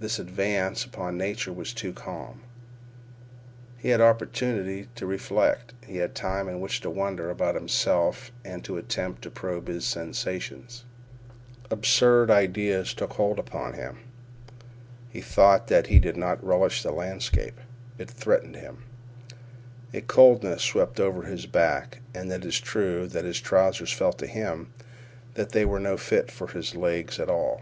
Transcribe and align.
This 0.00 0.18
advance 0.18 0.86
upon 0.86 1.18
Nature 1.18 1.52
was 1.52 1.74
too 1.74 1.92
calm. 1.92 2.40
He 3.76 3.90
had 3.90 4.00
opportunity 4.00 4.88
to 4.94 5.04
reflect. 5.04 5.74
He 5.86 5.98
had 5.98 6.14
time 6.14 6.48
in 6.48 6.62
which 6.62 6.80
to 6.80 6.88
wonder 6.88 7.28
about 7.28 7.54
himself 7.54 8.32
and 8.42 8.64
to 8.64 8.78
attempt 8.78 9.20
to 9.20 9.30
probe 9.30 9.68
his 9.68 9.84
sensations. 9.84 10.86
Absurd 11.70 12.30
ideas 12.30 12.94
took 12.94 13.12
hold 13.12 13.38
upon 13.38 13.74
him. 13.74 13.98
He 15.10 15.20
thought 15.20 15.66
that 15.66 15.88
he 15.88 15.98
did 15.98 16.16
not 16.16 16.42
relish 16.42 16.82
the 16.82 16.90
landscape. 16.90 17.60
It 17.98 18.10
threatened 18.10 18.56
him. 18.56 18.84
A 19.92 20.00
coldness 20.00 20.62
swept 20.62 20.98
over 20.98 21.24
his 21.24 21.44
back, 21.44 22.00
and 22.14 22.32
it 22.32 22.46
is 22.46 22.58
true 22.58 23.06
that 23.08 23.26
his 23.26 23.42
trousers 23.42 23.92
felt 23.92 24.16
to 24.20 24.26
him 24.26 24.72
that 25.34 25.50
they 25.50 25.66
were 25.66 25.80
no 25.80 25.98
fit 25.98 26.30
for 26.30 26.46
his 26.46 26.74
legs 26.74 27.20
at 27.20 27.28
all. 27.28 27.60